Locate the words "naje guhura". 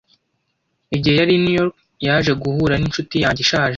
2.05-2.73